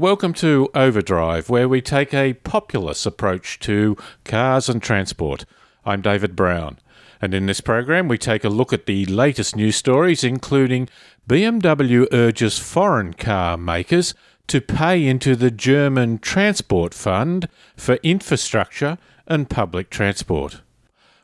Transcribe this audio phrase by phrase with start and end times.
[0.00, 5.44] Welcome to Overdrive, where we take a populist approach to cars and transport.
[5.84, 6.78] I'm David Brown,
[7.20, 10.88] and in this program, we take a look at the latest news stories, including
[11.28, 14.14] BMW urges foreign car makers
[14.46, 17.46] to pay into the German Transport Fund
[17.76, 18.96] for infrastructure
[19.26, 20.62] and public transport.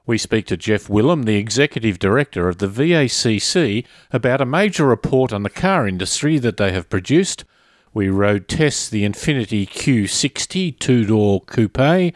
[0.04, 5.32] We speak to Geoff Gwilym, the Executive Director of the VACC, about a major report
[5.32, 7.46] on the car industry that they have produced
[7.96, 12.12] we road test the Infiniti Q60 two door coupe,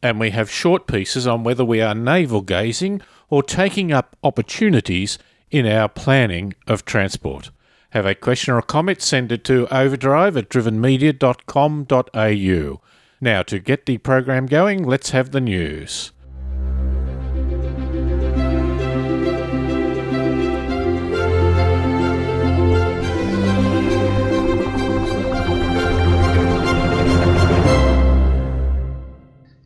[0.00, 5.18] and we have short pieces on whether we are navel gazing or taking up opportunities
[5.50, 7.50] in our planning of transport.
[7.90, 12.80] Have a question or a comment, send it to overdrive at drivenmedia.com.au.
[13.20, 16.12] Now, to get the program going, let's have the news.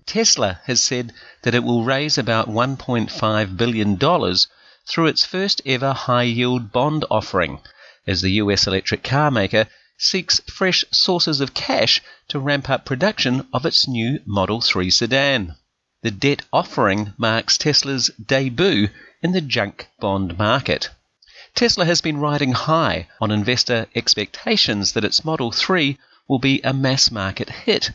[0.09, 3.99] Tesla has said that it will raise about $1.5 billion
[4.89, 7.61] through its first ever high yield bond offering,
[8.07, 9.67] as the US electric car maker
[9.99, 15.57] seeks fresh sources of cash to ramp up production of its new Model 3 sedan.
[16.01, 18.89] The debt offering marks Tesla's debut
[19.23, 20.89] in the junk bond market.
[21.55, 26.73] Tesla has been riding high on investor expectations that its Model 3 will be a
[26.73, 27.91] mass market hit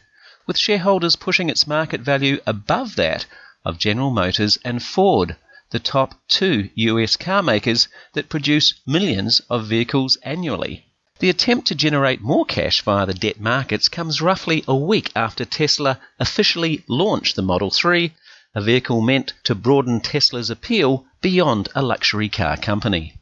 [0.46, 3.26] with shareholders pushing its market value above that
[3.66, 5.36] of General Motors and Ford,
[5.70, 10.86] the top two US car makers that produce millions of vehicles annually.
[11.20, 15.46] The attempt to generate more cash via the debt markets comes roughly a week after
[15.46, 18.14] Tesla officially launched the Model 3,
[18.54, 23.16] a vehicle meant to broaden Tesla's appeal beyond a luxury car company.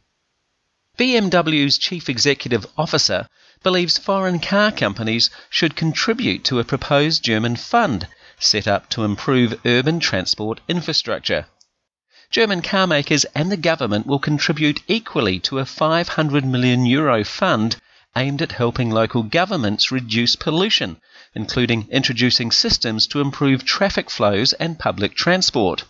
[0.97, 3.29] BMW's chief executive officer
[3.63, 8.07] believes foreign car companies should contribute to a proposed German fund
[8.39, 11.45] set up to improve urban transport infrastructure.
[12.31, 17.75] German car makers and the government will contribute equally to a 500 million euro fund
[18.15, 20.97] aimed at helping local governments reduce pollution,
[21.35, 25.83] including introducing systems to improve traffic flows and public transport.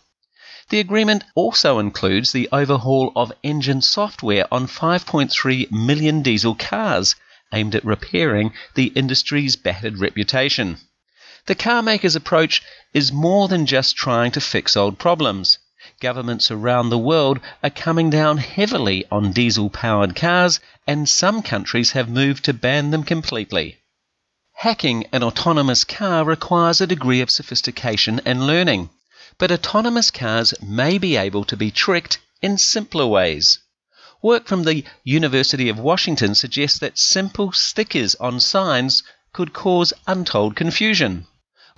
[0.69, 7.15] The agreement also includes the overhaul of engine software on 5.3 million diesel cars
[7.53, 10.78] aimed at repairing the industry's battered reputation.
[11.47, 12.62] The carmaker's approach
[12.94, 15.57] is more than just trying to fix old problems.
[16.00, 21.91] Governments around the world are coming down heavily on diesel powered cars, and some countries
[21.91, 23.79] have moved to ban them completely.
[24.53, 28.91] Hacking an autonomous car requires a degree of sophistication and learning,
[29.40, 33.57] but autonomous cars may be able to be tricked in simpler ways.
[34.23, 39.01] Work from the University of Washington suggests that simple stickers on signs
[39.33, 41.25] could cause untold confusion.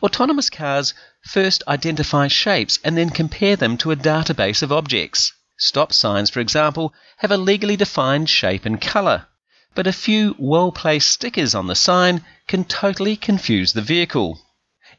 [0.01, 0.93] Autonomous cars
[1.25, 5.31] first identify shapes and then compare them to a database of objects.
[5.57, 9.27] Stop signs, for example, have a legally defined shape and colour,
[9.73, 14.41] but a few well placed stickers on the sign can totally confuse the vehicle.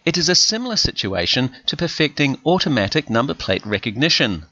[0.06, 4.46] It is a similar situation to perfecting automatic number plate recognition.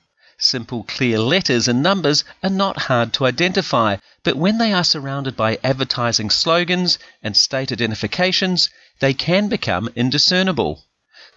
[0.45, 5.37] Simple, clear letters and numbers are not hard to identify, but when they are surrounded
[5.37, 10.83] by advertising slogans and state identifications, they can become indiscernible.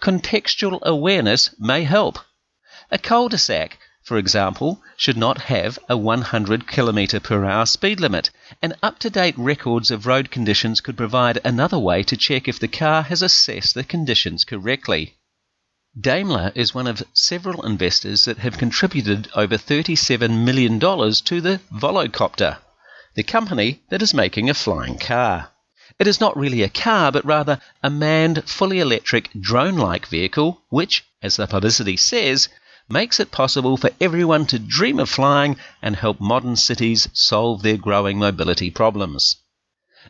[0.00, 2.18] Contextual awareness may help.
[2.90, 8.30] A cul de sac, for example, should not have a 100 km per speed limit,
[8.60, 12.58] and up to date records of road conditions could provide another way to check if
[12.58, 15.14] the car has assessed the conditions correctly.
[15.98, 22.58] Daimler is one of several investors that have contributed over $37 million to the Volocopter,
[23.14, 25.52] the company that is making a flying car.
[25.98, 30.60] It is not really a car, but rather a manned, fully electric, drone like vehicle,
[30.68, 32.50] which, as the publicity says,
[32.90, 37.78] makes it possible for everyone to dream of flying and help modern cities solve their
[37.78, 39.36] growing mobility problems.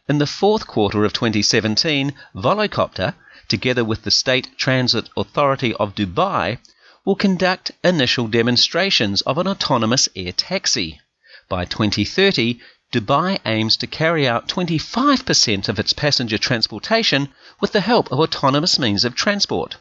[0.08, 3.14] In the fourth quarter of 2017, Volocopter
[3.48, 6.58] together with the State Transit Authority of Dubai,
[7.04, 11.00] will conduct initial demonstrations of an autonomous air taxi.
[11.48, 12.58] By 2030,
[12.92, 17.28] Dubai aims to carry out 25% of its passenger transportation
[17.60, 19.76] with the help of autonomous means of transport.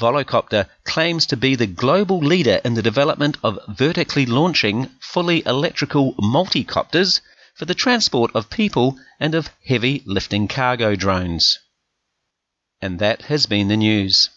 [0.00, 6.14] Volocopter claims to be the global leader in the development of vertically launching, fully electrical
[6.14, 7.20] multicopters
[7.54, 11.58] for the transport of people and of heavy lifting cargo drones.
[12.82, 14.28] And that has been the news.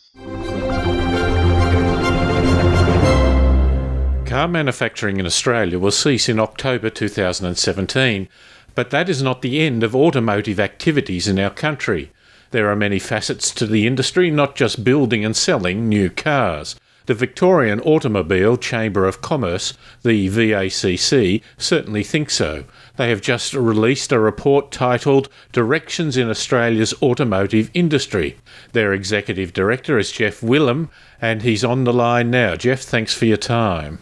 [4.26, 8.30] Car manufacturing in Australia will cease in October 2017,
[8.76, 12.12] But that is not the end of automotive activities in our country.
[12.52, 16.76] There are many facets to the industry, not just building and selling new cars.
[17.08, 22.66] The Victorian Automobile Chamber of Commerce, the VACC, certainly think so.
[22.98, 28.38] They have just released a report titled Directions in Australia's Automotive Industry.
[28.72, 30.90] Their executive director is Geoff Gwilym,
[31.22, 32.56] and he's on the line now.
[32.56, 34.00] Geoff, thanks for your time.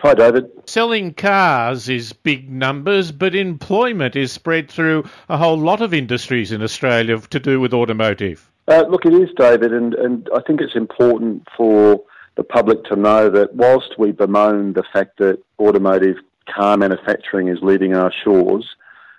[0.00, 0.48] Hi, David.
[0.66, 6.52] Selling cars is big numbers, but employment is spread through a whole lot of industries
[6.52, 8.50] in Australia to do with automotive.
[8.68, 12.00] Uh, look, it is, David, and, and I think it's important for
[12.36, 16.16] the public to know that whilst we bemoan the fact that automotive
[16.54, 18.76] car manufacturing is leaving our shores,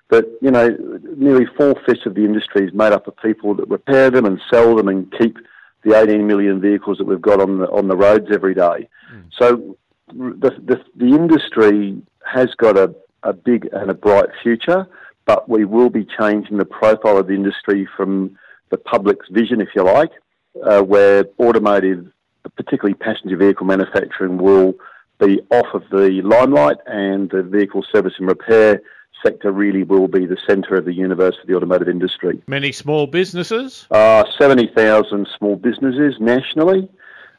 [0.09, 0.67] But, you know
[1.15, 4.41] nearly four fifths of the industry is made up of people that repair them and
[4.49, 5.37] sell them and keep
[5.83, 8.87] the 18 million vehicles that we've got on the on the roads every day.
[9.13, 9.23] Mm.
[9.39, 9.77] So
[10.13, 12.93] the, the, the industry has got a,
[13.23, 14.87] a big and a bright future,
[15.25, 18.37] but we will be changing the profile of the industry from
[18.69, 20.11] the public's vision, if you like,
[20.63, 22.11] uh, where automotive
[22.55, 24.73] particularly passenger vehicle manufacturing, will
[25.21, 28.81] be off of the limelight, and the vehicle service and repair
[29.23, 32.41] sector really will be the centre of the universe for the automotive industry.
[32.47, 33.87] Many small businesses?
[33.91, 36.89] Uh, 70,000 small businesses nationally.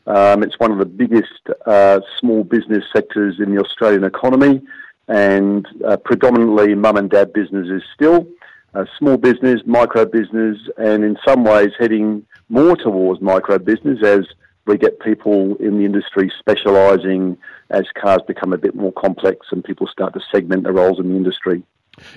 [0.06, 4.62] Um, it's one of the biggest uh, small business sectors in the Australian economy,
[5.08, 8.26] and uh, predominantly mum and dad businesses still.
[8.74, 14.26] Uh, small business, micro business, and in some ways heading more towards micro business as
[14.66, 17.36] we get people in the industry specialising
[17.70, 21.08] as cars become a bit more complex and people start to segment their roles in
[21.08, 21.62] the industry.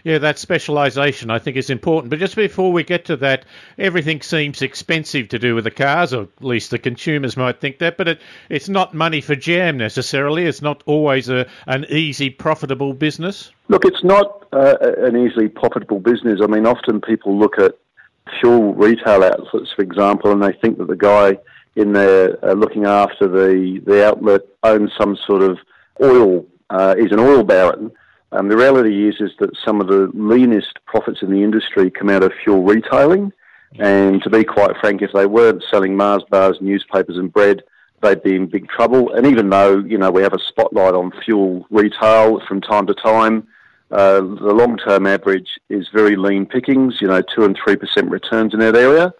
[0.05, 2.09] Yeah, that specialisation I think is important.
[2.09, 3.43] But just before we get to that,
[3.77, 7.79] everything seems expensive to do with the cars, or at least the consumers might think
[7.79, 7.97] that.
[7.97, 10.45] But it, it's not money for jam necessarily.
[10.45, 13.51] It's not always a, an easy, profitable business.
[13.67, 16.39] Look, it's not uh, an easily profitable business.
[16.41, 17.77] I mean, often people look at
[18.39, 21.37] fuel retail outlets, for example, and they think that the guy
[21.75, 25.57] in there uh, looking after the, the outlet owns some sort of
[26.01, 27.91] oil, uh, is an oil baron.
[28.31, 32.09] Um, the reality is is that some of the leanest profits in the industry come
[32.09, 33.31] out of fuel retailing.
[33.77, 37.61] And to be quite frank, if they weren't selling Mars bars, newspapers, and bread,
[38.01, 39.13] they'd be in big trouble.
[39.13, 42.93] And even though you know we have a spotlight on fuel retail from time to
[42.93, 43.47] time,
[43.91, 47.01] uh, the long-term average is very lean pickings.
[47.01, 49.13] You know, two and three percent returns in that area.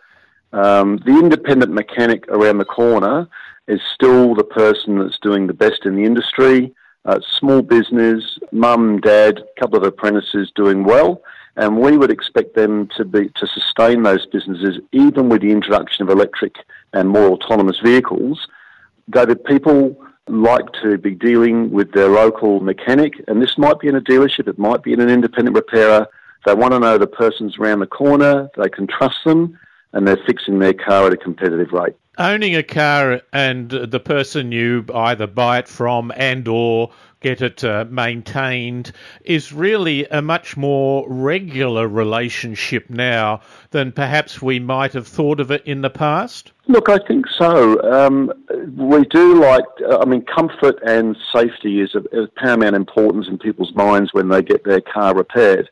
[0.54, 3.28] Um, the independent mechanic around the corner
[3.68, 6.74] is still the person that's doing the best in the industry.
[7.06, 11.22] Uh, small business, mum, dad, couple of apprentices doing well,
[11.56, 16.04] and we would expect them to be to sustain those businesses even with the introduction
[16.04, 16.56] of electric
[16.94, 18.48] and more autonomous vehicles.
[19.10, 19.96] David, people
[20.28, 24.48] like to be dealing with their local mechanic, and this might be in a dealership,
[24.48, 26.08] it might be in an independent repairer.
[26.46, 29.60] They want to know the person's around the corner, they can trust them,
[29.96, 31.96] and they're fixing their car at a competitive rate.
[32.18, 37.64] Owning a car and the person you either buy it from and or get it
[37.64, 38.92] uh, maintained
[39.24, 45.50] is really a much more regular relationship now than perhaps we might have thought of
[45.50, 46.52] it in the past?
[46.68, 47.82] Look, I think so.
[47.92, 48.32] Um,
[48.76, 53.38] we do like, uh, I mean, comfort and safety is of, of paramount importance in
[53.38, 55.70] people's minds when they get their car repaired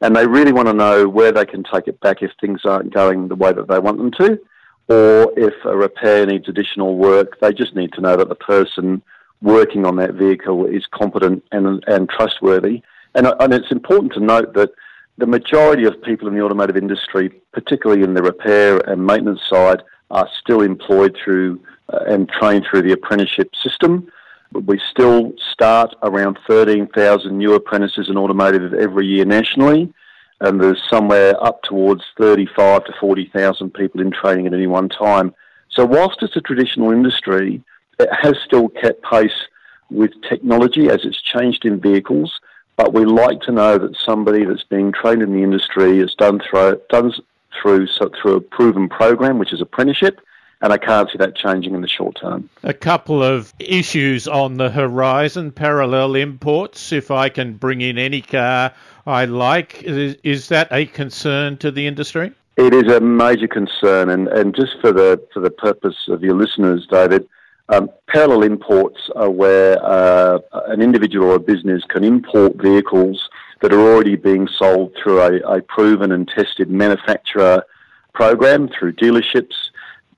[0.00, 2.92] and they really want to know where they can take it back if things aren't
[2.92, 4.40] going the way that they want them to,
[4.88, 9.02] or if a repair needs additional work, they just need to know that the person
[9.42, 12.82] working on that vehicle is competent and, and trustworthy.
[13.14, 14.70] And, and it's important to note that
[15.18, 19.82] the majority of people in the automotive industry, particularly in the repair and maintenance side,
[20.10, 21.60] are still employed through
[21.92, 24.10] uh, and trained through the apprenticeship system.
[24.52, 29.92] We still start around 13,000 new apprentices in automotive every year nationally,
[30.40, 35.34] and there's somewhere up towards 35 to 40,000 people in training at any one time.
[35.70, 37.62] So whilst it's a traditional industry,
[38.00, 39.46] it has still kept pace
[39.90, 42.40] with technology as it's changed in vehicles,
[42.76, 46.40] but we like to know that somebody that's being trained in the industry is done
[46.40, 47.12] through, done
[47.60, 50.20] through, so through a proven program, which is apprenticeship,
[50.62, 52.50] and I can't see that changing in the short term.
[52.62, 56.92] A couple of issues on the horizon parallel imports.
[56.92, 58.72] If I can bring in any car
[59.06, 62.32] I like, is, is that a concern to the industry?
[62.56, 66.34] It is a major concern, and, and just for the for the purpose of your
[66.34, 67.26] listeners, David,
[67.70, 73.30] um, parallel imports are where uh, an individual or a business can import vehicles
[73.62, 77.64] that are already being sold through a, a proven and tested manufacturer
[78.12, 79.69] program through dealerships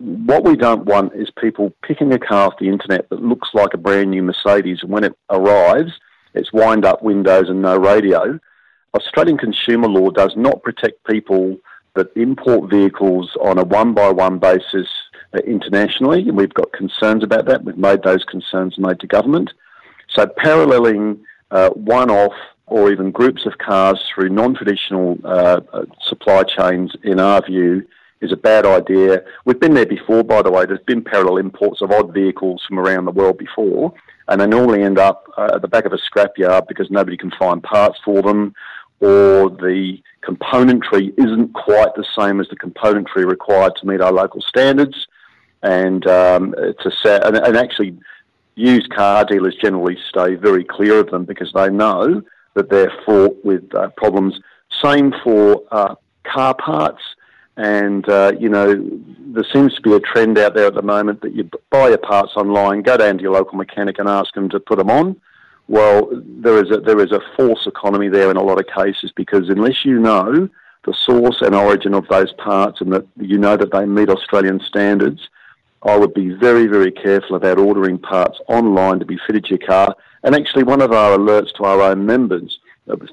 [0.02, 3.73] what we don't want is people picking a car off the internet that looks like
[3.73, 5.92] a brand new Mercedes, and when it arrives,
[6.35, 8.38] it's wind up windows and no radio.
[8.94, 11.56] Australian consumer law does not protect people
[11.94, 14.88] that import vehicles on a one by one basis
[15.47, 17.64] internationally, and we've got concerns about that.
[17.64, 19.52] We've made those concerns made to government.
[20.09, 22.35] So paralleling uh, one off
[22.66, 27.87] or even groups of cars through non traditional uh, uh, supply chains, in our view,
[28.22, 29.22] is a bad idea.
[29.44, 30.64] We've been there before, by the way.
[30.64, 33.92] There's been parallel imports of odd vehicles from around the world before,
[34.28, 37.32] and they normally end up uh, at the back of a scrapyard because nobody can
[37.32, 38.54] find parts for them,
[39.00, 44.40] or the componentry isn't quite the same as the componentry required to meet our local
[44.40, 45.08] standards.
[45.62, 47.98] And um, it's a and, and actually,
[48.54, 52.22] used car dealers generally stay very clear of them because they know
[52.54, 54.38] that they're fraught with uh, problems.
[54.82, 57.02] Same for uh, car parts.
[57.56, 58.75] And, uh, you know,
[59.18, 61.99] there seems to be a trend out there at the moment that you buy your
[61.99, 65.21] parts online, go down to your local mechanic and ask them to put them on.
[65.68, 69.12] Well, there is a, there is a false economy there in a lot of cases
[69.14, 70.49] because unless you know
[70.85, 74.61] the source and origin of those parts and that you know that they meet Australian
[74.61, 75.28] standards,
[75.85, 79.66] I would be very, very careful about ordering parts online to be fitted to your
[79.66, 79.94] car.
[80.23, 82.59] And actually, one of our alerts to our own members,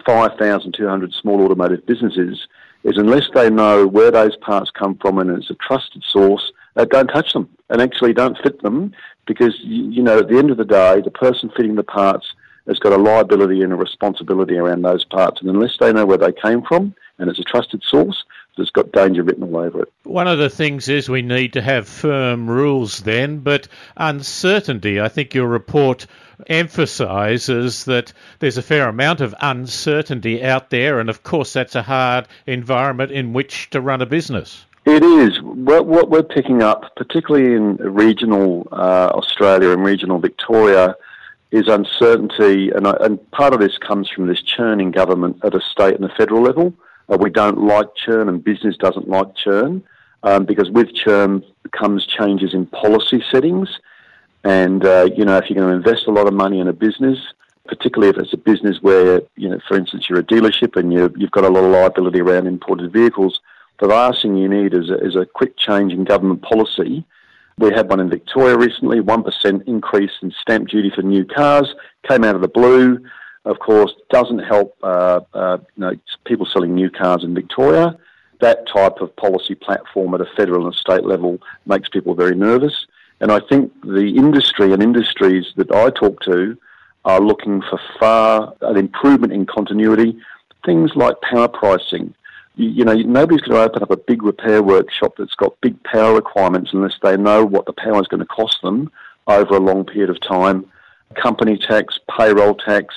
[0.05, 2.47] 5,200 small automotive businesses,
[2.83, 6.85] is unless they know where those parts come from and it's a trusted source, uh,
[6.85, 8.93] don't touch them and actually don't fit them
[9.25, 12.33] because, you know, at the end of the day, the person fitting the parts
[12.67, 15.41] has got a liability and a responsibility around those parts.
[15.41, 18.23] And unless they know where they came from and it's a trusted source,
[18.57, 19.93] it's got danger written all over it.
[20.03, 23.67] One of the things is we need to have firm rules then, but
[23.97, 24.99] uncertainty.
[24.99, 26.07] I think your report
[26.47, 31.83] emphasises that there's a fair amount of uncertainty out there, and of course that's a
[31.83, 34.65] hard environment in which to run a business.
[34.85, 35.41] It is.
[35.41, 40.95] What, we're picking up, particularly in regional uh, Australia and regional Victoria,
[41.51, 45.95] is uncertainty, and, and part of this comes from this churning government at a state
[45.95, 46.73] and a federal level.
[47.09, 49.83] Uh, we don't like churn, and business doesn't like churn
[50.23, 53.79] um, because with churn comes changes in policy settings.
[54.43, 56.73] And uh, you know, if you're going to invest a lot of money in a
[56.73, 57.17] business,
[57.67, 61.01] particularly if it's a business where you know, for instance, you're a dealership and you
[61.01, 63.39] have got a lot of liability around imported vehicles,
[63.79, 67.03] the last thing you need is a, is a quick change in government policy.
[67.57, 71.75] We had one in Victoria recently, 1% increase in stamp duty for new cars,
[72.07, 73.03] came out of the blue
[73.45, 75.93] of course, doesn't help uh, uh, you know,
[76.25, 77.97] people selling new cars in Victoria.
[78.41, 82.87] That type of policy platform at a federal and state level makes people very nervous.
[83.21, 86.57] And I think the industry and industries that I talk to
[87.05, 90.17] are looking for far an improvement in continuity.
[90.65, 92.13] Things like power pricing.
[92.55, 95.81] You, you know, nobody's going to open up a big repair workshop that's got big
[95.83, 98.91] power requirements unless they know what the power is going to cost them
[99.27, 100.65] over a long period of time.
[101.15, 102.93] Company tax, payroll tax,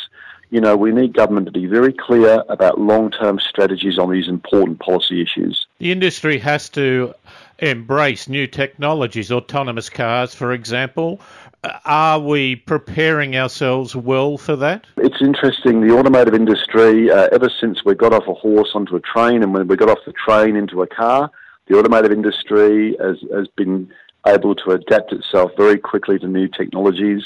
[0.52, 4.28] you know, we need government to be very clear about long term strategies on these
[4.28, 5.66] important policy issues.
[5.78, 7.14] The industry has to
[7.60, 11.22] embrace new technologies, autonomous cars, for example.
[11.86, 14.84] Are we preparing ourselves well for that?
[14.98, 15.80] It's interesting.
[15.80, 19.54] The automotive industry, uh, ever since we got off a horse onto a train and
[19.54, 21.30] when we got off the train into a car,
[21.68, 23.90] the automotive industry has, has been
[24.26, 27.24] able to adapt itself very quickly to new technologies.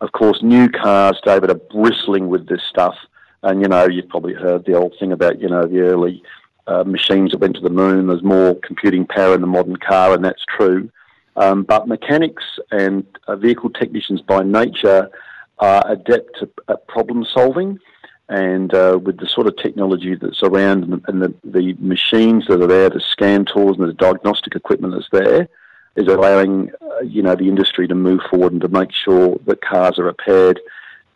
[0.00, 2.96] Of course, new cars, David, are bristling with this stuff.
[3.42, 6.22] And, you know, you've probably heard the old thing about, you know, the early
[6.66, 8.08] uh, machines that went to the moon.
[8.08, 10.90] There's more computing power in the modern car, and that's true.
[11.36, 15.10] Um, but mechanics and uh, vehicle technicians by nature
[15.58, 17.78] are adept at problem solving.
[18.28, 22.46] And uh, with the sort of technology that's around and, the, and the, the, machines
[22.48, 25.48] that are there, the scan tools and the diagnostic equipment that's there,
[25.94, 26.70] is allowing
[27.04, 30.60] you know the industry to move forward and to make sure that cars are repaired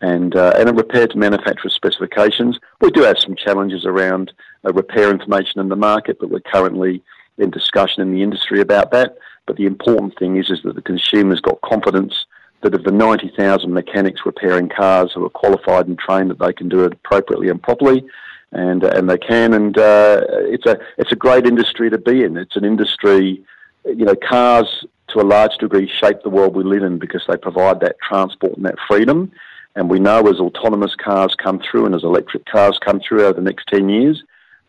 [0.00, 2.58] and uh, and are repaired to manufacturer specifications.
[2.80, 4.32] We do have some challenges around
[4.64, 7.02] uh, repair information in the market, but we're currently
[7.38, 9.16] in discussion in the industry about that.
[9.46, 12.26] But the important thing is is that the consumer's got confidence
[12.62, 16.68] that of the 90,000 mechanics repairing cars who are qualified and trained, that they can
[16.68, 18.04] do it appropriately and properly,
[18.52, 19.54] and uh, and they can.
[19.54, 22.36] And uh, it's a it's a great industry to be in.
[22.36, 23.44] It's an industry
[23.84, 27.36] you know, cars to a large degree shape the world we live in because they
[27.36, 29.30] provide that transport and that freedom.
[29.76, 33.34] And we know as autonomous cars come through and as electric cars come through over
[33.34, 34.22] the next 10 years,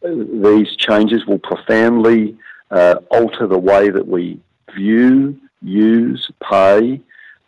[0.03, 2.37] these changes will profoundly
[2.69, 4.39] uh, alter the way that we
[4.73, 7.01] view, use, pay,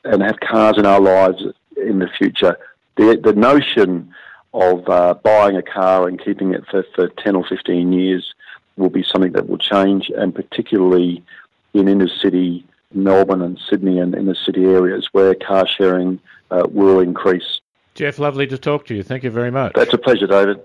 [0.04, 1.44] and have cars in our lives
[1.78, 2.58] in the future.
[2.98, 4.14] The, the notion
[4.54, 8.34] of uh, buying a car and keeping it for, for 10 or 15 years
[8.78, 11.24] will be something that will change, and particularly
[11.74, 16.20] in inner city Melbourne and Sydney and inner city areas where car sharing
[16.52, 17.62] uh, will increase.
[17.96, 19.04] Geoff, lovely to talk to you.
[19.04, 19.74] Thank you very much.
[19.76, 20.60] That's a pleasure, David.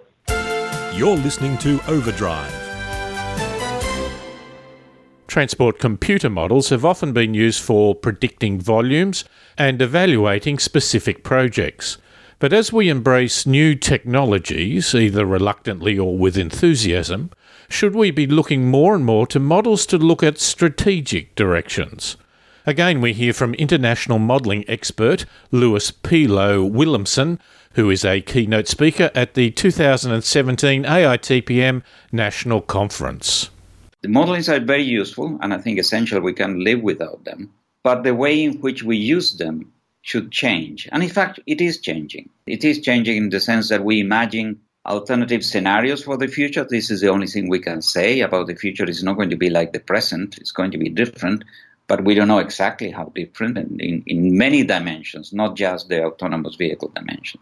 [0.94, 2.54] You're listening to Overdrive.
[5.26, 9.24] Transport computer models have often been used for predicting volumes
[9.58, 11.98] and evaluating specific projects.
[12.38, 17.30] But as we embrace new technologies, either reluctantly or with enthusiasm,
[17.68, 22.16] should we be looking more and more to models to look at strategic directions?
[22.66, 27.38] Again, we hear from international modelling expert Luis Pilo Willumsen,
[27.74, 31.82] who is a keynote speaker at the 2017 AITPM
[32.12, 33.50] National Conference.
[34.02, 36.20] The modelings are very useful and I think essential.
[36.20, 37.50] We can live without them.
[37.84, 39.72] But the way in which we use them
[40.02, 40.88] should change.
[40.92, 42.28] And in fact, it is changing.
[42.46, 46.66] It is changing in the sense that we imagine alternative scenarios for the future.
[46.68, 48.84] This is the only thing we can say about the future.
[48.84, 51.44] It's not going to be like the present, it's going to be different.
[51.86, 56.04] But we don't know exactly how different and in, in many dimensions, not just the
[56.04, 57.40] autonomous vehicle dimension.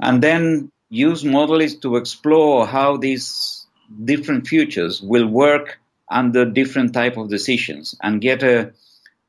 [0.00, 3.66] And then use models to explore how these
[4.04, 5.78] different futures will work
[6.10, 8.72] under different type of decisions and get a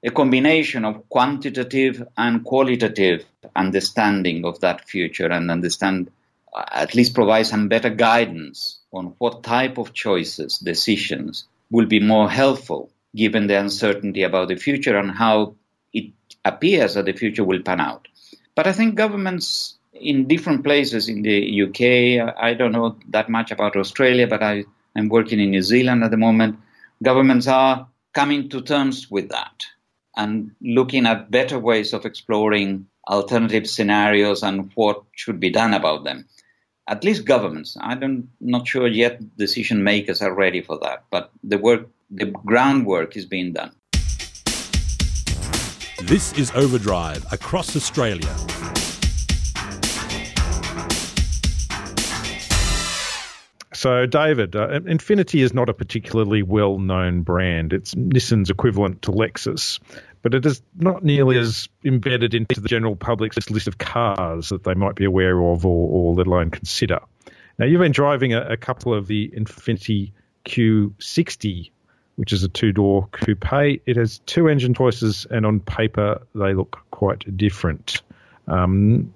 [0.03, 6.09] a combination of quantitative and qualitative understanding of that future and understand,
[6.55, 12.29] at least provide some better guidance on what type of choices, decisions will be more
[12.29, 15.55] helpful given the uncertainty about the future and how
[15.93, 16.11] it
[16.45, 18.07] appears that the future will pan out.
[18.55, 23.51] But I think governments in different places in the UK, I don't know that much
[23.51, 24.65] about Australia, but I,
[24.95, 26.57] I'm working in New Zealand at the moment.
[27.03, 29.65] Governments are coming to terms with that
[30.15, 36.03] and looking at better ways of exploring alternative scenarios and what should be done about
[36.03, 36.27] them.
[36.87, 37.77] At least governments.
[37.79, 43.15] I'm not sure yet decision makers are ready for that, but the work, the groundwork
[43.15, 43.71] is being done.
[46.03, 48.35] This is Overdrive across Australia.
[53.73, 57.73] So, David, uh, Infiniti is not a particularly well known brand.
[57.73, 59.79] It's Nissan's equivalent to Lexus,
[60.21, 64.63] but it is not nearly as embedded into the general public's list of cars that
[64.63, 66.99] they might be aware of or, or let alone consider.
[67.57, 70.11] Now, you've been driving a, a couple of the Infiniti
[70.45, 71.69] Q60,
[72.15, 73.81] which is a two door coupe.
[73.85, 78.01] It has two engine choices, and on paper, they look quite different.
[78.47, 79.13] Um,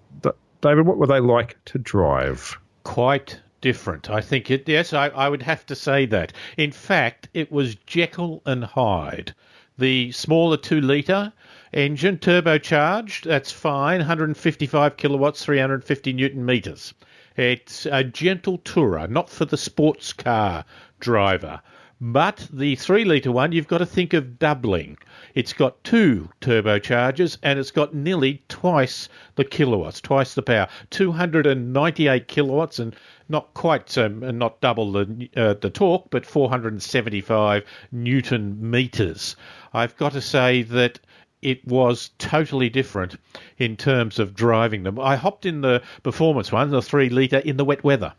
[0.65, 2.57] David, what were they like to drive?
[2.83, 4.09] Quite different.
[4.09, 4.67] I think it.
[4.67, 6.33] Yes, I, I would have to say that.
[6.57, 9.35] In fact, it was Jekyll and Hyde.
[9.77, 11.33] The smaller two litre
[11.73, 16.93] engine, turbocharged, that's fine, 155 kilowatts, 350 newton meters.
[17.35, 20.63] It's a gentle tourer, not for the sports car
[21.01, 21.61] driver.
[22.01, 24.97] But the 3 litre one, you've got to think of doubling.
[25.33, 30.67] It's got two turbochargers and it's got nearly twice the kilowatts, twice the power.
[30.89, 32.97] 298 kilowatts and
[33.29, 39.37] not quite, um, not double the, uh, the torque, but 475 newton meters.
[39.73, 40.99] I've got to say that
[41.41, 43.15] it was totally different
[43.57, 44.99] in terms of driving them.
[44.99, 48.15] I hopped in the performance one, the 3 litre, in the wet weather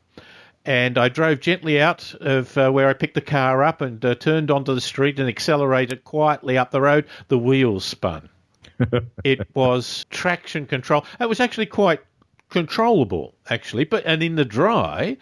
[0.67, 4.17] and I drove gently out of uh, where I picked the car up and uh,
[4.17, 7.07] turned onto the street and accelerated quietly up the road.
[7.29, 8.29] The wheels spun.
[9.25, 11.07] it was traction control.
[11.21, 12.01] It was actually quite
[12.51, 15.17] controllable, actually, but and in the dry,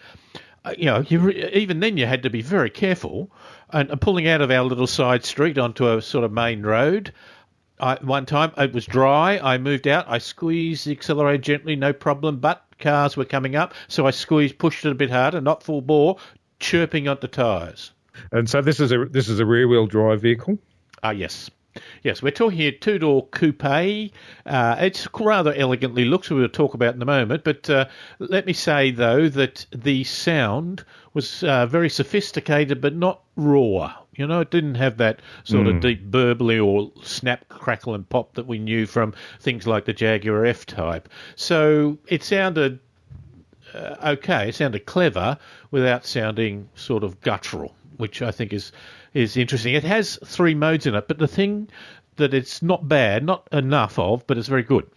[0.64, 3.30] uh, you know, you even then you had to be very careful.
[3.70, 7.12] And, and pulling out of our little side street onto a sort of main road,
[7.80, 9.38] I, one time it was dry.
[9.38, 10.06] I moved out.
[10.08, 12.38] I squeezed the accelerator gently, no problem.
[12.38, 15.80] But cars were coming up, so I squeezed, pushed it a bit harder, not full
[15.80, 16.16] bore,
[16.60, 17.92] chirping on the tyres.
[18.32, 20.58] And so this is a this is a rear wheel drive vehicle.
[21.02, 21.50] Ah, yes.
[22.04, 23.64] Yes, we're talking here two door coupe.
[23.64, 26.30] Uh, it's rather elegantly looks.
[26.30, 27.42] We'll talk about in a moment.
[27.42, 27.86] But uh,
[28.20, 30.84] let me say though that the sound
[31.14, 33.92] was uh, very sophisticated, but not raw.
[34.16, 35.68] You know, it didn't have that sort mm.
[35.68, 35.80] of hmm.
[35.80, 40.44] deep burbly or snap, crackle, and pop that we knew from things like the Jaguar
[40.44, 41.08] F Type.
[41.36, 42.78] So it sounded
[43.74, 44.48] uh, okay.
[44.48, 45.36] It sounded clever
[45.70, 48.72] without sounding sort of guttural, which I think is
[49.12, 49.74] is interesting.
[49.74, 51.68] It has three modes in it, but the thing
[52.16, 54.88] that it's not bad, not enough of, but it's very good.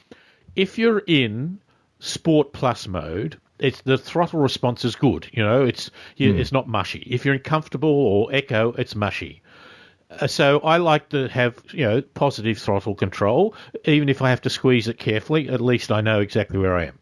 [0.56, 1.60] If you're in
[2.00, 5.28] Sport Plus mode, it's the throttle response is good.
[5.32, 6.40] You know, it's you, mm.
[6.40, 7.00] it's not mushy.
[7.08, 9.42] If you're uncomfortable or echo, it's mushy.
[10.10, 14.42] Uh, so I like to have you know positive throttle control, even if I have
[14.42, 15.50] to squeeze it carefully.
[15.50, 17.00] At least I know exactly where I am.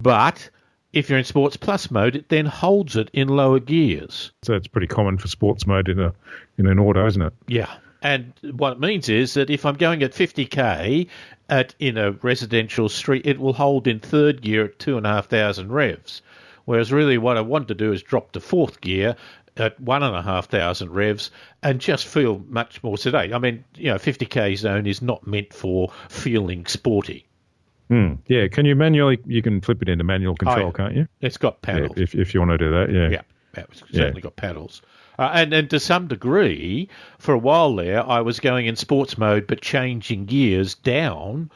[0.00, 0.50] But
[0.92, 4.32] if you're in Sports Plus mode, it then holds it in lower gears.
[4.42, 6.12] So it's pretty common for sports mode in a
[6.58, 7.32] in an auto, isn't it?
[7.48, 7.72] Yeah.
[8.04, 11.08] And what it means is that if I'm going at 50k
[11.48, 15.08] at in a residential street, it will hold in third gear at two and a
[15.08, 16.20] half thousand revs.
[16.66, 19.16] Whereas really what I want to do is drop to fourth gear
[19.56, 21.30] at one and a half thousand revs
[21.62, 23.32] and just feel much more sedate.
[23.32, 27.26] I mean, you know, 50k zone is not meant for feeling sporty.
[27.88, 28.14] Hmm.
[28.26, 29.18] Yeah, can you manually?
[29.24, 30.72] You can flip it into manual control, yeah.
[30.72, 31.08] can't you?
[31.22, 31.96] It's got Yeah, paddles.
[31.96, 33.08] if if you want to do that, yeah.
[33.08, 33.22] Yeah,
[33.56, 34.82] yeah, it's certainly got paddles.
[35.18, 39.16] Uh, and, and to some degree, for a while there, I was going in sports
[39.16, 41.50] mode but changing gears down,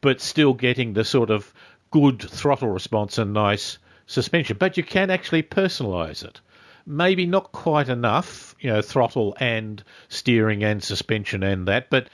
[0.00, 1.52] but still getting the sort of
[1.90, 4.56] good throttle response and nice suspension.
[4.58, 6.40] But you can actually personalise it.
[6.86, 12.08] Maybe not quite enough, you know, throttle and steering and suspension and that, but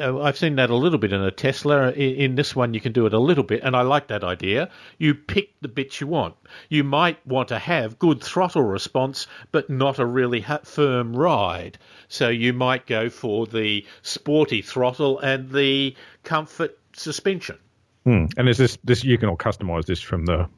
[0.00, 1.90] I've seen that a little bit in a Tesla.
[1.92, 4.24] In, in this one, you can do it a little bit, and I like that
[4.24, 4.70] idea.
[4.98, 6.34] You pick the bits you want.
[6.68, 11.78] You might want to have good throttle response, but not a really firm ride.
[12.08, 17.58] So you might go for the sporty throttle and the comfort suspension.
[18.04, 18.26] Hmm.
[18.36, 20.48] And is this this you can all customize this from the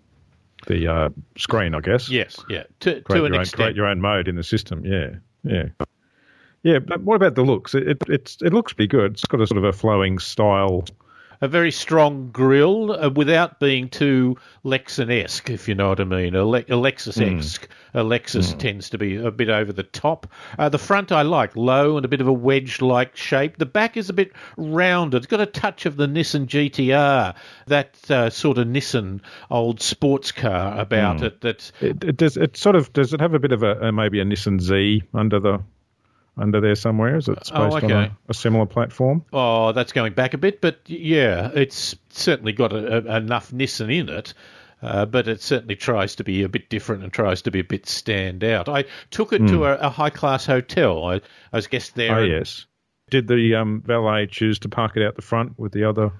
[0.66, 2.08] the uh, screen, I guess.
[2.10, 3.56] Yes, yeah, to, Create to an own, extent.
[3.62, 4.84] create your own mode in the system.
[4.84, 5.68] Yeah, yeah,
[6.62, 6.78] yeah.
[6.78, 7.74] But what about the looks?
[7.74, 9.12] It, it it's it looks pretty good.
[9.12, 10.84] It's got a sort of a flowing style.
[11.40, 16.34] a very strong grill uh, without being too Lexan-esque, if you know what I mean.
[16.34, 17.68] A, Le- a Lexus-esque.
[17.94, 20.26] A Lexus tends to be a bit over the top.
[20.58, 23.56] Uh, the front I like, low and a bit of a wedge-like shape.
[23.56, 25.18] The back is a bit rounded.
[25.18, 27.36] It's got a touch of the Nissan GTR,
[27.68, 31.40] that uh, sort of Nissan old sports car about it.
[31.42, 32.36] That It, it does.
[32.36, 33.12] It sort of does.
[33.12, 35.60] It have a bit of a, a maybe a Nissan Z under the
[36.38, 37.16] under there somewhere?
[37.16, 39.24] Is it based Oh, on a, a similar platform?
[39.32, 43.94] Oh, that's going back a bit, but yeah, it's certainly got a, a, enough Nissan
[43.94, 44.34] in it.
[44.80, 47.64] Uh, but it certainly tries to be a bit different and tries to be a
[47.64, 48.68] bit stand out.
[48.68, 51.04] I took it to a, a high class hotel.
[51.04, 51.20] I, I
[51.56, 52.12] was guest there.
[52.12, 52.18] Hmm.
[52.18, 52.66] Oh and- yes.
[53.10, 56.12] Did the um, valet choose to park it out the front with the other?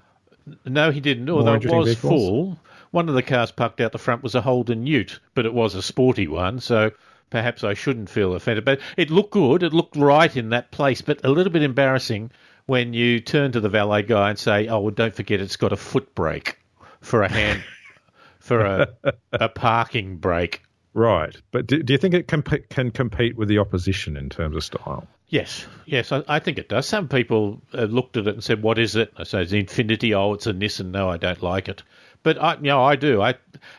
[0.64, 1.28] No, he didn't.
[1.28, 2.00] Although it was vehicles?
[2.00, 2.58] full.
[2.90, 5.74] One of the cars parked out the front was a Holden Ute, but it was
[5.74, 6.90] a sporty one, so
[7.30, 8.64] perhaps I shouldn't feel offended.
[8.64, 9.62] But it looked good.
[9.62, 12.30] It looked right in that place, but a little bit embarrassing
[12.66, 15.72] when you turn to the valet guy and say, "Oh, well, don't forget it's got
[15.72, 16.58] a foot brake
[17.00, 17.62] for a hand
[18.40, 18.88] for a
[19.32, 20.62] a parking brake."
[20.94, 24.56] Right, but do, do you think it comp- can compete with the opposition in terms
[24.56, 25.06] of style?
[25.28, 26.86] Yes, yes, I, I think it does.
[26.86, 30.14] Some people uh, looked at it and said, "What is it?" I say, "It's Infiniti."
[30.14, 30.90] Oh, it's a Nissan.
[30.90, 31.82] No, I don't like it.
[32.22, 33.22] But I, you know, I do.
[33.22, 33.34] I,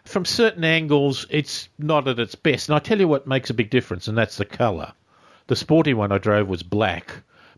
[0.05, 2.69] from certain angles, it's not at its best.
[2.69, 4.93] And I tell you what makes a big difference, and that's the colour.
[5.47, 7.11] The sporty one I drove was black,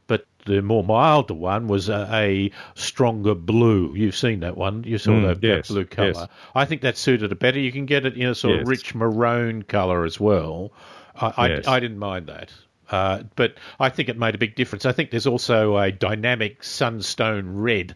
[0.08, 3.94] but the more milder one was a, a stronger blue.
[3.96, 4.84] You've seen that one.
[4.86, 6.14] You saw Mm, that, that blue colour.
[6.14, 6.28] yes.
[6.56, 7.60] I think that suited it better.
[7.60, 8.62] You can get it in a sort Yes.
[8.64, 10.72] of rich maroon colour as well.
[11.16, 11.68] I, I, Yes.
[11.68, 12.52] I didn't mind that.
[12.90, 14.86] Uh, but I think it made a big difference.
[14.86, 17.96] I think there's also a dynamic sunstone red,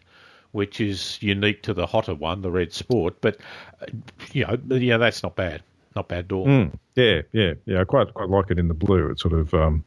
[0.56, 3.20] which is unique to the hotter one, the red sport.
[3.20, 3.38] But
[3.82, 3.86] uh,
[4.32, 5.62] you know, yeah, that's not bad,
[5.94, 6.46] not bad at all.
[6.46, 7.82] Mm, yeah, yeah, yeah.
[7.82, 9.10] I quite quite like it in the blue.
[9.10, 9.84] It sort of um,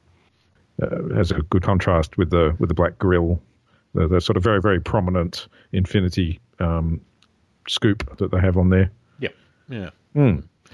[0.82, 3.42] uh, has a good contrast with the with the black grill,
[3.96, 7.02] the, the sort of very very prominent Infiniti um,
[7.68, 8.92] scoop that they have on there.
[9.20, 9.30] Yeah,
[9.68, 9.90] yeah.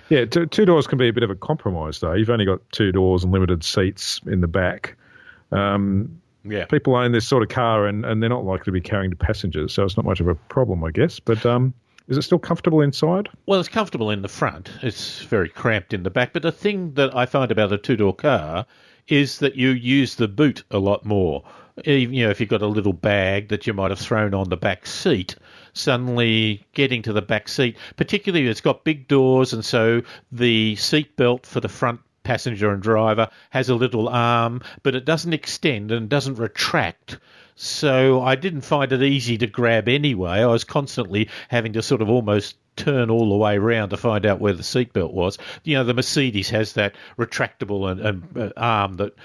[0.10, 2.14] Yeah, two, two doors can be a bit of a compromise though.
[2.14, 4.98] You've only got two doors and limited seats in the back.
[5.52, 6.66] Um, Yeah.
[6.66, 9.74] people own this sort of car and, and they're not likely to be carrying passengers,
[9.74, 11.20] so it's not much of a problem, I guess.
[11.20, 11.74] But um,
[12.08, 13.30] is it still comfortable inside?
[13.46, 14.70] Well, it's comfortable in the front.
[14.82, 16.34] It's very cramped in the back.
[16.34, 18.66] But the thing that I find about a two door car
[19.08, 21.44] is that you use the boot a lot more.
[21.84, 24.50] Even, you know, if you've got a little bag that you might have thrown on
[24.50, 25.36] the back seat,
[25.74, 31.16] suddenly getting to the back seat, particularly it's got big doors, and so the seat
[31.18, 35.92] belt for the front passenger and driver has a little arm, but it doesn't extend
[35.92, 37.20] and doesn't retract.
[37.56, 40.40] So I didn't find it easy to grab anyway.
[40.40, 44.26] I was constantly having to sort of almost turn all the way around to find
[44.26, 45.38] out where the seatbelt was.
[45.64, 49.16] You know, the Mercedes has that retractable and, and uh, arm that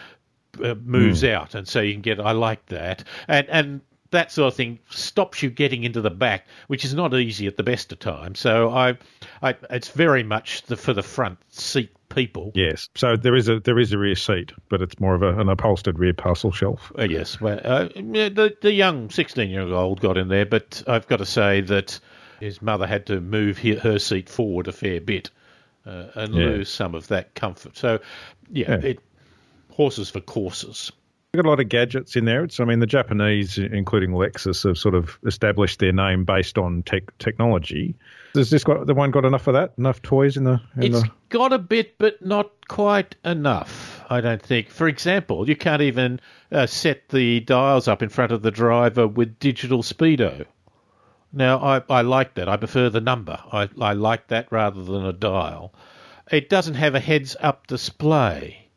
[0.63, 2.21] uh, moves out, and so you can get.
[2.21, 6.47] I like that, and and that sort of thing stops you getting into the back,
[6.67, 8.41] which is not easy at the best of times.
[8.41, 8.99] So I,
[9.43, 12.51] I it's very much the for the front seat people.
[12.55, 12.89] Yes.
[12.97, 15.49] So there is a there is a rear seat, but it's more of a, an
[15.49, 16.91] upholstered rear parcel shelf.
[16.99, 21.27] Uh, yes, well, uh, the the young sixteen-year-old got in there, but I've got to
[21.27, 22.01] say that
[22.41, 25.31] his mother had to move he, her seat forward a fair bit
[25.87, 26.47] uh, and Yeah.
[26.47, 27.77] lose some of that comfort.
[27.77, 28.01] So,
[28.51, 28.87] yeah, Yeah.
[28.87, 29.01] it
[29.71, 30.91] horses for courses.
[31.33, 32.43] We've got a lot of gadgets in there.
[32.43, 36.83] It's, I mean, the Japanese, including Lexus, have sort of established their name based on
[36.83, 37.95] tech technology.
[38.35, 39.75] Has this got the one got enough of that?
[39.79, 40.61] Enough toys in the?
[40.77, 44.05] In It's the got a bit, but not quite enough.
[44.11, 44.71] I don't think.
[44.71, 49.07] For example, you can't even uh, set the dials up in front of the driver
[49.07, 50.47] with digital speedo.
[51.33, 52.49] Now, I, I like that.
[52.49, 53.39] I prefer the number.
[53.53, 55.73] I, I like that rather than a dial.
[56.33, 58.70] It doesn't have a heads up display.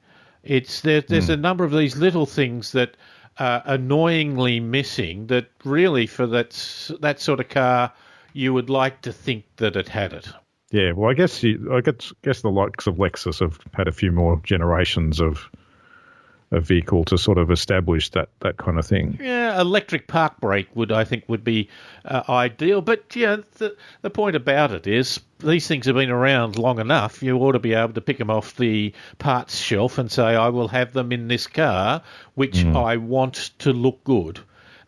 [0.44, 2.98] It's there, There's a number of these little things that
[3.40, 6.52] are annoyingly missing that really, for that,
[7.00, 7.92] that sort of car,
[8.34, 10.28] you would like to think that it had it.
[10.72, 13.92] Yeah, well, I guess you, I guess, guess the likes of Lexus have had a
[13.92, 15.50] few more generations of
[16.54, 19.18] a vehicle to sort of establish that that kind of thing.
[19.22, 21.70] Yeah, electric park brake would I think would be
[22.06, 22.82] uh, ideal.
[22.82, 27.22] But yeah, the the point about it is these things have been around long enough.
[27.22, 30.50] You ought to be able to pick them off the parts shelf and say, I
[30.50, 32.02] will have them in this car,
[32.36, 32.76] which mm.
[32.76, 34.40] I want to look good.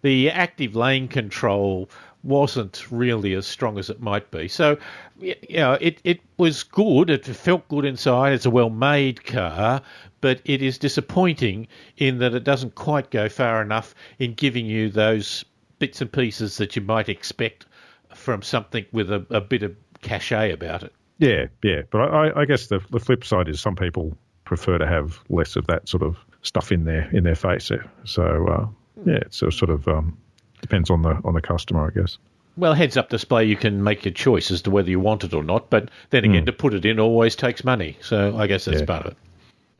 [0.01, 1.89] The active lane control
[2.23, 4.47] wasn't really as strong as it might be.
[4.47, 4.77] So,
[5.19, 7.09] you know, it, it was good.
[7.09, 8.33] It felt good inside.
[8.33, 9.81] It's a well made car,
[10.21, 14.89] but it is disappointing in that it doesn't quite go far enough in giving you
[14.89, 15.45] those
[15.77, 17.67] bits and pieces that you might expect
[18.15, 20.93] from something with a, a bit of cachet about it.
[21.17, 21.81] Yeah, yeah.
[21.89, 25.55] But I, I guess the, the flip side is some people prefer to have less
[25.55, 27.71] of that sort of stuff in their in their face.
[28.03, 28.67] So uh,
[29.05, 30.17] yeah, it's sort of um,
[30.61, 32.17] depends on the on the customer, I guess.
[32.57, 35.33] Well, heads up display, you can make your choice as to whether you want it
[35.33, 35.69] or not.
[35.69, 36.45] But then again, mm.
[36.45, 37.97] to put it in always takes money.
[38.01, 38.85] So I guess that's yeah.
[38.85, 39.17] part of it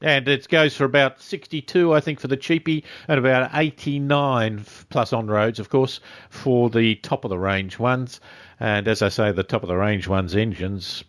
[0.06, 5.12] and it goes for about 62, I think, for the cheapy, and about 89 plus
[5.12, 8.22] on roads, of course, for the top of the range ones.
[8.60, 11.04] And as I say, the top of the range ones engines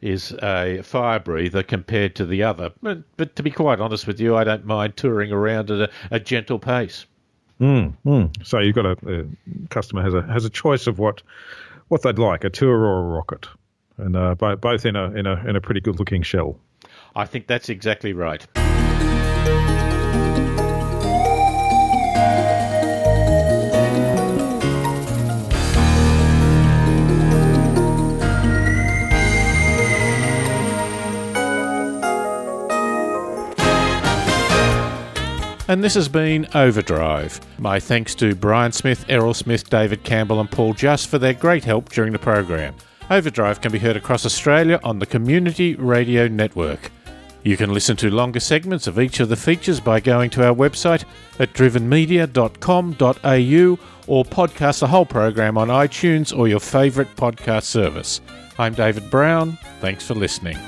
[0.00, 2.70] is a fire breather compared to the other.
[2.80, 5.90] But, but to be quite honest with you, I don't mind touring around at a,
[6.12, 7.04] a gentle pace.
[7.60, 8.46] Mm, mm.
[8.46, 9.24] So you've got a, a,
[9.70, 11.22] customer has a has a choice of what
[11.88, 13.48] what they'd like, a tour or a rocket,
[13.96, 16.60] and uh, both in a in a in a pretty good looking shell.
[17.16, 18.46] I think that's exactly right.
[35.68, 37.40] And this has been Overdrive.
[37.58, 41.64] My thanks to Brian Smith, Errol Smith, David Campbell, and Paul Just for their great
[41.64, 42.74] help during the program.
[43.10, 46.92] Overdrive can be heard across Australia on the Community Radio Network.
[47.46, 50.52] You can listen to longer segments of each of the features by going to our
[50.52, 51.04] website
[51.38, 53.78] at drivenmedia.com.au
[54.08, 58.20] or podcast the whole program on iTunes or your favourite podcast service.
[58.58, 59.58] I'm David Brown.
[59.78, 60.58] Thanks for listening.